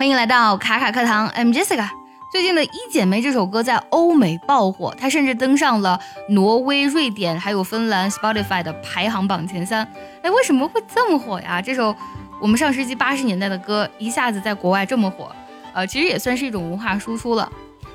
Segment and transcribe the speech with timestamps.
[0.00, 1.86] 欢迎来到卡卡课堂，I'm Jessica。
[2.32, 9.86] 最近的《一姐妹》这首歌在欧美爆火，它甚至登上了挪威、瑞典还有芬兰 Spotify 的排行榜前三。
[10.22, 11.60] 哎，为什么会这么火呀？
[11.60, 11.94] 这首
[12.40, 15.30] 我们上世纪八十年代的歌一下子在国外这么火，
[15.74, 17.52] 呃，其实也算是一种文化输出了。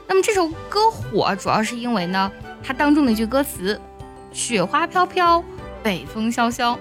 [0.07, 2.31] 那么这首歌火主要是因为呢，
[2.63, 3.81] 它当中的一句歌词
[4.31, 5.43] “雪花飘飘，
[5.81, 6.77] 北风萧萧”。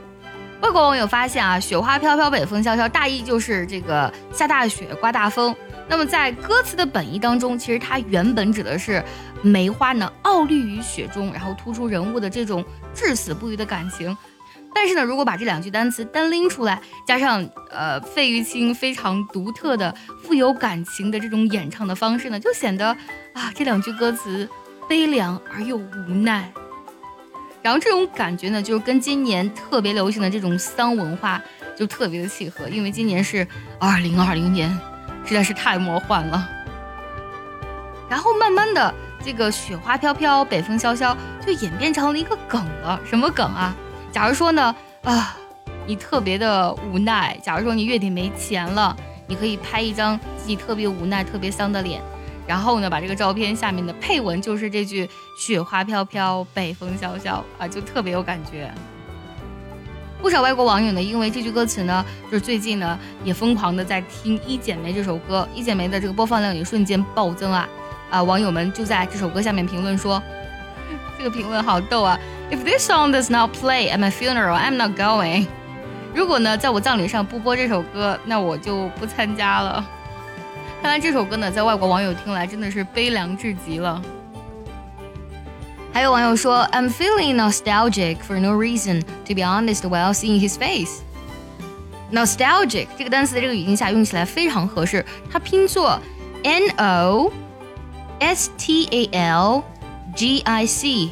[0.64, 5.55] 外国网友发现啊，“雪花飘飘，北风萧萧”大意就是这个下大雪、刮大风。
[5.86, 9.05] 那么在歌词的本意当中，其实它原本指的是
[9.42, 12.64] 梅花呢傲立于雪中，然后突出人物的这种
[12.95, 14.16] 至死不渝的感情。
[14.74, 22.88] 但是呢，如果把这两句单词单拎出来，加上呃费玉清非常独特的富有感情的这种演唱的方式呢，就显得
[23.34, 24.48] 啊这两句歌词
[24.88, 26.50] 悲凉而又无奈。
[27.64, 31.42] 然后这种感觉呢，就是跟今年特别流行的这种丧文化
[31.74, 33.48] 就特别的契合，因为今年是
[33.80, 34.68] 二零二零年，
[35.24, 36.46] 实在是太魔幻了。
[38.06, 43.00] 然后慢慢的，这个雪花飘飘，北风萧萧，就演变成了一个梗了。
[43.02, 43.74] 什么梗啊？
[44.12, 45.34] 假如说呢，啊，
[45.86, 47.34] 你特别的无奈。
[47.42, 48.94] 假如说你月底没钱了，
[49.27, 52.02] 你可以拍一张自己特别无奈、特别丧的脸。
[52.47, 58.70] 然后呢，把这个照片下面的配文就是这句“雪花飘飘，北风萧萧”啊，就特别有感觉。
[60.20, 67.69] 不少外国网友呢，因为这句歌词呢，就是最近呢也疯狂的在听《一剪梅》这首歌，《一剪梅》的这个播放量也瞬间暴增啊！
[68.11, 70.23] 啊，网友们就在这首歌下面评论说，
[71.19, 72.19] 这个评论好逗啊
[72.51, 75.47] ！If this song does not play at my funeral, I'm not going。
[76.14, 79.84] 如果呢，在我葬礼上不播这首歌，那我就不参加了。
[80.84, 84.02] 看来这首歌呢，在外国网友听来真的是悲凉至极了。
[85.90, 90.98] 还有网友说，I'm feeling nostalgic for no reason, to be honest, while seeing his face.
[92.12, 95.98] Nostalgic 这个单词在这个语境下用起来非常合适，它拼作
[96.42, 97.32] n o
[98.18, 99.62] s t a l
[100.14, 101.08] g i c,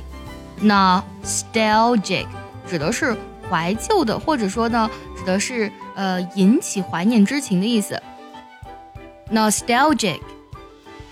[0.60, 2.26] nostalgic
[2.68, 3.16] 指的是
[3.48, 7.98] 怀旧的，或者说呢，指的是呃引起怀念之情的意思。
[9.32, 10.20] Nostalgic，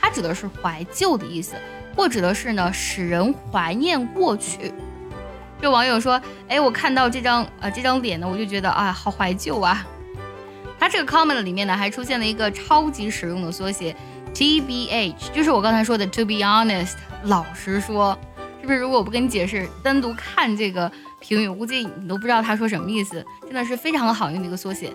[0.01, 1.55] 它指的是怀旧的意思，
[1.97, 4.73] 或指的是呢使人怀念过去。
[5.61, 9.87] 这网友说：“哎，我看到这张呃这张脸呢，我就觉得啊，好怀旧啊。”
[10.79, 13.95] 它这个 comment 里面呢，还出现了一个超级实用的缩写
[14.35, 16.95] TBH，就是我刚才说的 To be honest，
[17.25, 18.19] 老实说，
[18.63, 18.79] 是不是？
[18.79, 23.23] 如果我不跟你解释，单独看这个评语，我估计你都不知道他说什么意思。
[23.43, 24.91] 真的是非常好用的一个缩写。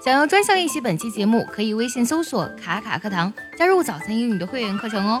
[0.00, 5.20] 想要专项练习本期节目，可以微信搜索“卡卡课堂”，加入早餐英语的会员课程哦。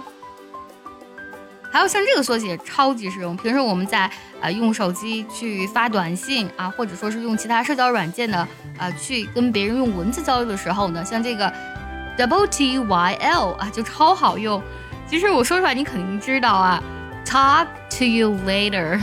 [1.70, 4.08] 还有像这个缩写超级实用，平时我们在
[4.40, 8.46] 呃用手机去发短信啊，或者说是用其他社交软件呢，
[8.78, 11.52] 呃去跟别人用文字交流的时候呢，像这个
[12.16, 14.62] double T Y L 啊就超好用。
[15.10, 16.80] 其实我说出来你肯定知道啊
[17.26, 18.98] ，talk to you later，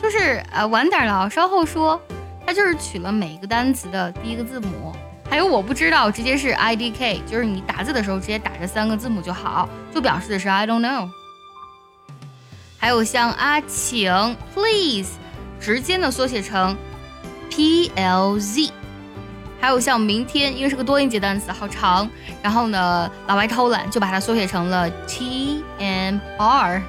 [0.00, 2.00] 就是呃晚点聊，稍后说。
[2.46, 4.92] 它就是取了每一个单词的第一个字母，
[5.28, 11.08] 还有我不知道，直接是 I D K，就是你打字的时候直接打这三个字母就好，就表示的是 I don't know。
[12.78, 15.12] 还有像啊请 please，
[15.60, 16.76] 直接呢缩写成
[17.48, 18.70] P L Z。
[19.60, 22.10] 还有像明天，因为是个多音节单词，好长，
[22.42, 26.82] 然后呢老外偷懒就把它缩写成了 T M R。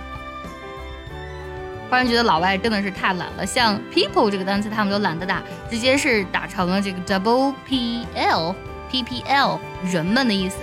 [1.93, 8.55] 突然觉得老外真的是太懒了，像 people 这个单词他们都懒得打，直接是打成了这个 double p l
[8.89, 10.57] p p l 人们的意思。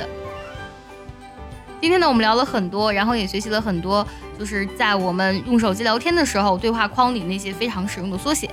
[1.81, 4.05] 今天呢，我们聊了很多，然后也学习了很多，
[4.37, 8.51] 就是在我们用手机聊天的时候，对话框里那些非常实用的缩写，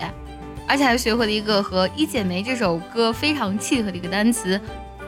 [0.68, 4.62] 而且还学会了一个和《一剪梅》这首歌非常契合的一个单词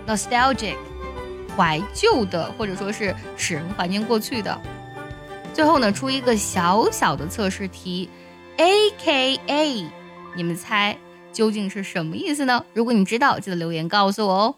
[0.07, 0.73] nostalgic，
[1.55, 4.59] 怀旧的，或者说是使人怀念过去的。
[5.59, 8.09] 最后呢，出一个小小的测试题
[8.55, 9.85] ，A K A，
[10.33, 10.97] 你们猜
[11.33, 12.63] 究竟是什么意思呢？
[12.73, 14.55] 如果你知道，记得留言告诉我哦。